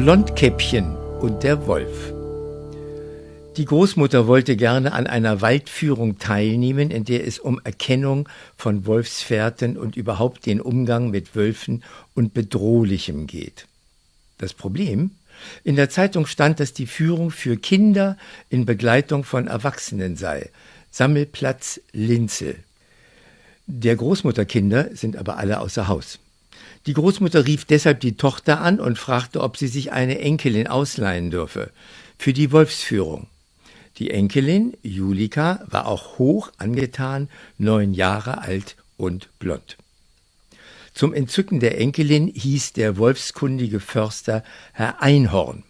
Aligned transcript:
Blondkäppchen 0.00 0.94
und 1.18 1.42
der 1.42 1.66
Wolf. 1.66 2.12
Die 3.56 3.64
Großmutter 3.64 4.28
wollte 4.28 4.56
gerne 4.56 4.92
an 4.92 5.08
einer 5.08 5.40
Waldführung 5.40 6.20
teilnehmen, 6.20 6.92
in 6.92 7.04
der 7.04 7.26
es 7.26 7.40
um 7.40 7.60
Erkennung 7.64 8.28
von 8.56 8.86
Wolfsfährten 8.86 9.76
und 9.76 9.96
überhaupt 9.96 10.46
den 10.46 10.60
Umgang 10.60 11.10
mit 11.10 11.34
Wölfen 11.34 11.82
und 12.14 12.32
Bedrohlichem 12.32 13.26
geht. 13.26 13.66
Das 14.38 14.54
Problem? 14.54 15.10
In 15.64 15.74
der 15.74 15.90
Zeitung 15.90 16.26
stand, 16.26 16.60
dass 16.60 16.72
die 16.72 16.86
Führung 16.86 17.32
für 17.32 17.56
Kinder 17.56 18.16
in 18.50 18.66
Begleitung 18.66 19.24
von 19.24 19.48
Erwachsenen 19.48 20.14
sei. 20.14 20.48
Sammelplatz 20.92 21.80
Linzel. 21.90 22.54
Der 23.66 23.96
Großmutterkinder 23.96 24.94
sind 24.94 25.16
aber 25.16 25.38
alle 25.38 25.58
außer 25.58 25.88
Haus. 25.88 26.20
Die 26.86 26.94
Großmutter 26.94 27.46
rief 27.46 27.64
deshalb 27.64 28.00
die 28.00 28.16
Tochter 28.16 28.60
an 28.60 28.80
und 28.80 28.98
fragte, 28.98 29.40
ob 29.40 29.56
sie 29.56 29.68
sich 29.68 29.92
eine 29.92 30.18
Enkelin 30.20 30.66
ausleihen 30.66 31.30
dürfe 31.30 31.70
für 32.18 32.32
die 32.32 32.52
Wolfsführung. 32.52 33.26
Die 33.98 34.10
Enkelin, 34.10 34.76
Julika, 34.82 35.64
war 35.66 35.86
auch 35.86 36.18
hoch 36.18 36.52
angetan, 36.58 37.28
neun 37.58 37.94
Jahre 37.94 38.38
alt 38.38 38.76
und 38.96 39.28
blond. 39.38 39.76
Zum 40.94 41.14
Entzücken 41.14 41.60
der 41.60 41.80
Enkelin 41.80 42.28
hieß 42.28 42.72
der 42.72 42.96
wolfskundige 42.96 43.80
Förster 43.80 44.42
Herr 44.72 45.02
Einhorn. 45.02 45.64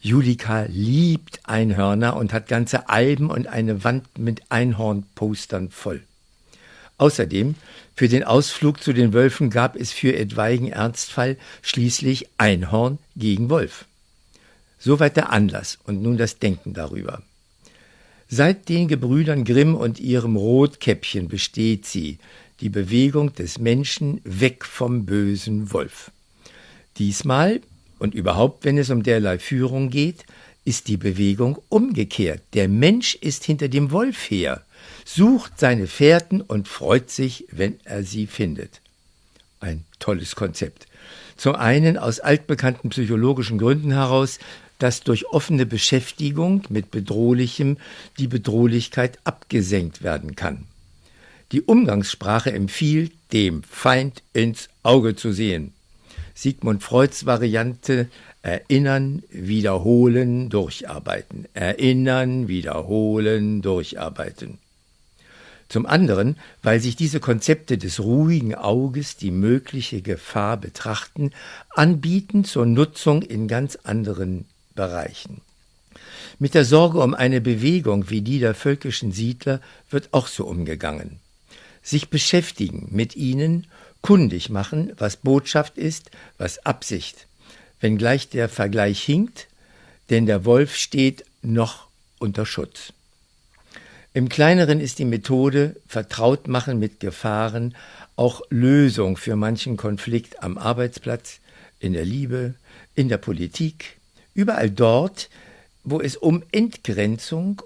Julika 0.00 0.62
liebt 0.68 1.40
Einhörner 1.44 2.16
und 2.16 2.32
hat 2.32 2.48
ganze 2.48 2.88
Alben 2.88 3.30
und 3.30 3.46
eine 3.46 3.82
Wand 3.84 4.18
mit 4.18 4.42
Einhornpostern 4.50 5.70
voll. 5.70 6.02
Außerdem, 6.98 7.54
für 7.94 8.08
den 8.08 8.24
Ausflug 8.24 8.82
zu 8.82 8.92
den 8.92 9.12
Wölfen 9.12 9.50
gab 9.50 9.76
es 9.76 9.92
für 9.92 10.16
etwaigen 10.16 10.68
Ernstfall 10.68 11.36
schließlich 11.62 12.28
Einhorn 12.38 12.98
gegen 13.16 13.50
Wolf. 13.50 13.86
Soweit 14.78 15.16
der 15.16 15.30
Anlass 15.30 15.78
und 15.84 16.02
nun 16.02 16.16
das 16.16 16.38
Denken 16.38 16.74
darüber. 16.74 17.22
Seit 18.28 18.68
den 18.68 18.88
Gebrüdern 18.88 19.44
Grimm 19.44 19.74
und 19.74 19.98
ihrem 19.98 20.36
Rotkäppchen 20.36 21.28
besteht 21.28 21.86
sie, 21.86 22.18
die 22.60 22.68
Bewegung 22.68 23.32
des 23.34 23.58
Menschen 23.58 24.20
weg 24.24 24.64
vom 24.64 25.06
bösen 25.06 25.72
Wolf. 25.72 26.10
Diesmal 26.98 27.60
und 27.98 28.14
überhaupt, 28.14 28.64
wenn 28.64 28.76
es 28.76 28.90
um 28.90 29.02
derlei 29.02 29.38
Führung 29.38 29.90
geht, 29.90 30.24
ist 30.64 30.88
die 30.88 30.96
Bewegung 30.96 31.58
umgekehrt. 31.68 32.42
Der 32.52 32.68
Mensch 32.68 33.14
ist 33.14 33.44
hinter 33.44 33.68
dem 33.68 33.90
Wolf 33.92 34.30
her 34.30 34.62
sucht 35.04 35.58
seine 35.58 35.86
Fährten 35.86 36.40
und 36.40 36.68
freut 36.68 37.10
sich, 37.10 37.46
wenn 37.50 37.78
er 37.84 38.04
sie 38.04 38.26
findet. 38.26 38.80
Ein 39.60 39.84
tolles 39.98 40.36
Konzept. 40.36 40.86
Zum 41.36 41.54
einen 41.54 41.96
aus 41.96 42.20
altbekannten 42.20 42.90
psychologischen 42.90 43.58
Gründen 43.58 43.92
heraus, 43.92 44.38
dass 44.78 45.00
durch 45.00 45.26
offene 45.26 45.66
Beschäftigung 45.66 46.62
mit 46.68 46.90
Bedrohlichem 46.90 47.78
die 48.18 48.28
Bedrohlichkeit 48.28 49.18
abgesenkt 49.24 50.02
werden 50.02 50.36
kann. 50.36 50.64
Die 51.52 51.62
Umgangssprache 51.62 52.52
empfiehlt, 52.52 53.12
dem 53.32 53.62
Feind 53.62 54.22
ins 54.32 54.68
Auge 54.82 55.16
zu 55.16 55.32
sehen. 55.32 55.72
Sigmund 56.34 56.82
Freuds 56.82 57.26
Variante 57.26 58.08
Erinnern, 58.42 59.24
wiederholen, 59.30 60.48
durcharbeiten. 60.48 61.46
Erinnern, 61.54 62.46
wiederholen, 62.46 63.62
durcharbeiten. 63.62 64.58
Zum 65.68 65.84
anderen, 65.84 66.36
weil 66.62 66.80
sich 66.80 66.96
diese 66.96 67.20
Konzepte 67.20 67.76
des 67.76 68.00
ruhigen 68.00 68.54
Auges 68.54 69.16
die 69.16 69.30
mögliche 69.30 70.00
Gefahr 70.00 70.56
betrachten, 70.56 71.32
anbieten 71.74 72.44
zur 72.44 72.64
Nutzung 72.64 73.22
in 73.22 73.48
ganz 73.48 73.76
anderen 73.76 74.46
Bereichen. 74.74 75.42
Mit 76.38 76.54
der 76.54 76.64
Sorge 76.64 77.00
um 77.00 77.14
eine 77.14 77.40
Bewegung 77.40 78.08
wie 78.10 78.22
die 78.22 78.38
der 78.38 78.54
völkischen 78.54 79.12
Siedler 79.12 79.60
wird 79.90 80.08
auch 80.12 80.26
so 80.26 80.46
umgegangen. 80.46 81.18
Sich 81.82 82.08
beschäftigen 82.08 82.88
mit 82.90 83.16
ihnen, 83.16 83.66
kundig 84.00 84.48
machen, 84.48 84.92
was 84.96 85.16
Botschaft 85.16 85.76
ist, 85.76 86.10
was 86.38 86.64
Absicht. 86.64 87.26
Wenngleich 87.80 88.28
der 88.28 88.48
Vergleich 88.48 89.02
hinkt, 89.02 89.48
denn 90.10 90.26
der 90.26 90.44
Wolf 90.44 90.76
steht 90.76 91.24
noch 91.42 91.88
unter 92.18 92.46
Schutz. 92.46 92.92
Im 94.14 94.28
kleineren 94.28 94.80
ist 94.80 94.98
die 94.98 95.04
Methode 95.04 95.76
vertraut 95.86 96.48
machen 96.48 96.78
mit 96.78 97.00
Gefahren 97.00 97.74
auch 98.16 98.42
Lösung 98.50 99.16
für 99.16 99.36
manchen 99.36 99.76
Konflikt 99.76 100.42
am 100.42 100.58
Arbeitsplatz, 100.58 101.40
in 101.78 101.92
der 101.92 102.04
Liebe, 102.04 102.54
in 102.94 103.08
der 103.08 103.18
Politik, 103.18 103.98
überall 104.34 104.70
dort, 104.70 105.30
wo 105.84 106.00
es 106.00 106.16
um 106.16 106.42
Entgrenzung, 106.50 107.62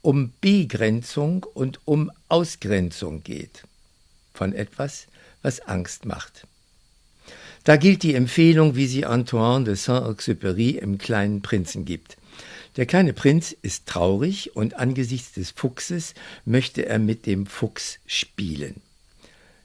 um 0.00 0.32
Begrenzung 0.40 1.44
und 1.52 1.80
um 1.84 2.10
Ausgrenzung 2.28 3.22
geht 3.22 3.64
von 4.32 4.52
etwas, 4.52 5.06
was 5.42 5.60
Angst 5.60 6.06
macht. 6.06 6.46
Da 7.64 7.76
gilt 7.76 8.02
die 8.02 8.14
Empfehlung, 8.14 8.76
wie 8.76 8.86
sie 8.86 9.06
Antoine 9.06 9.64
de 9.64 9.74
Saint-Exupéry 9.74 10.78
im 10.78 10.98
kleinen 10.98 11.40
Prinzen 11.40 11.84
gibt. 11.84 12.16
Der 12.76 12.86
kleine 12.86 13.12
Prinz 13.12 13.54
ist 13.62 13.86
traurig 13.86 14.56
und 14.56 14.74
angesichts 14.74 15.32
des 15.32 15.52
Fuchses 15.52 16.14
möchte 16.44 16.86
er 16.86 16.98
mit 16.98 17.26
dem 17.26 17.46
Fuchs 17.46 17.98
spielen. 18.06 18.82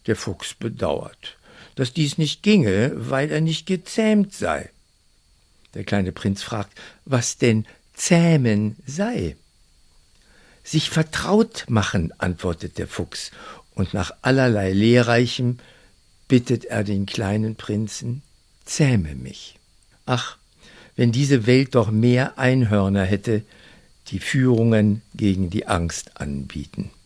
Der 0.05 0.15
Fuchs 0.15 0.53
bedauert, 0.53 1.37
dass 1.75 1.93
dies 1.93 2.17
nicht 2.17 2.43
ginge, 2.43 2.91
weil 2.95 3.31
er 3.31 3.41
nicht 3.41 3.65
gezähmt 3.65 4.33
sei. 4.33 4.69
Der 5.73 5.83
kleine 5.83 6.11
Prinz 6.11 6.43
fragt, 6.43 6.79
was 7.05 7.37
denn 7.37 7.65
zähmen 7.93 8.75
sei. 8.85 9.35
Sich 10.63 10.89
vertraut 10.89 11.65
machen, 11.67 12.13
antwortet 12.19 12.77
der 12.77 12.87
Fuchs, 12.87 13.31
und 13.73 13.93
nach 13.93 14.11
allerlei 14.21 14.71
Lehrreichem 14.71 15.59
bittet 16.27 16.65
er 16.65 16.83
den 16.83 17.05
kleinen 17.05 17.55
Prinzen, 17.55 18.21
zähme 18.65 19.15
mich. 19.15 19.57
Ach, 20.05 20.38
wenn 20.99 21.13
diese 21.13 21.47
Welt 21.47 21.75
doch 21.75 21.91
mehr 21.91 22.37
Einhörner 22.37 23.05
hätte, 23.05 23.43
die 24.09 24.19
Führungen 24.19 25.01
gegen 25.15 25.49
die 25.49 25.65
Angst 25.65 26.19
anbieten. 26.19 26.91